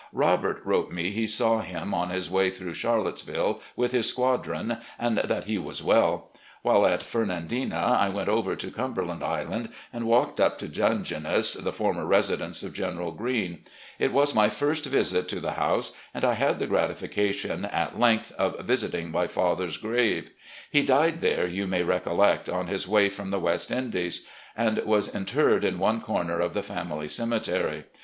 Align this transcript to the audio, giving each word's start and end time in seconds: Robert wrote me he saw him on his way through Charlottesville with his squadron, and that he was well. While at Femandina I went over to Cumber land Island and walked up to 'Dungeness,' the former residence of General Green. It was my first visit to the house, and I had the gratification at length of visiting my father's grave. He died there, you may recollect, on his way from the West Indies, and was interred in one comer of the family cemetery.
Robert 0.13 0.65
wrote 0.65 0.91
me 0.91 1.11
he 1.11 1.27
saw 1.27 1.59
him 1.61 1.93
on 1.93 2.09
his 2.09 2.27
way 2.27 2.49
through 2.49 2.73
Charlottesville 2.73 3.61
with 3.75 3.91
his 3.91 4.09
squadron, 4.09 4.79
and 4.97 5.19
that 5.19 5.43
he 5.43 5.59
was 5.59 5.83
well. 5.83 6.31
While 6.63 6.87
at 6.87 7.01
Femandina 7.03 7.99
I 7.99 8.09
went 8.09 8.27
over 8.27 8.55
to 8.55 8.71
Cumber 8.71 9.05
land 9.05 9.21
Island 9.21 9.69
and 9.93 10.07
walked 10.07 10.41
up 10.41 10.57
to 10.57 10.67
'Dungeness,' 10.67 11.53
the 11.53 11.71
former 11.71 12.03
residence 12.07 12.63
of 12.63 12.73
General 12.73 13.11
Green. 13.11 13.59
It 13.99 14.11
was 14.11 14.33
my 14.33 14.49
first 14.49 14.85
visit 14.85 15.27
to 15.27 15.39
the 15.39 15.51
house, 15.51 15.91
and 16.15 16.25
I 16.25 16.33
had 16.33 16.57
the 16.57 16.65
gratification 16.65 17.65
at 17.65 17.99
length 17.99 18.31
of 18.39 18.59
visiting 18.65 19.11
my 19.11 19.27
father's 19.27 19.77
grave. 19.77 20.31
He 20.71 20.81
died 20.81 21.19
there, 21.19 21.45
you 21.45 21.67
may 21.67 21.83
recollect, 21.83 22.49
on 22.49 22.65
his 22.65 22.87
way 22.87 23.07
from 23.09 23.29
the 23.29 23.39
West 23.39 23.69
Indies, 23.69 24.27
and 24.57 24.79
was 24.79 25.13
interred 25.13 25.63
in 25.63 25.77
one 25.77 26.01
comer 26.01 26.39
of 26.39 26.55
the 26.55 26.63
family 26.63 27.07
cemetery. 27.07 27.83